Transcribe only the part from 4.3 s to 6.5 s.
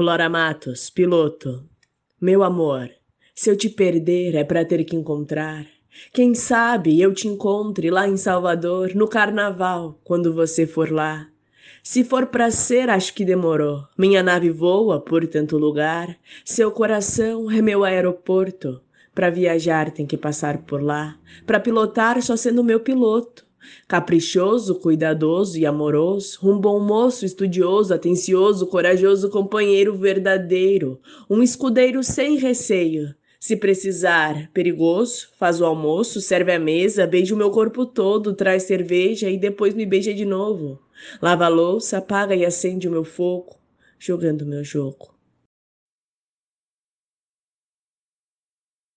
é para ter que encontrar. Quem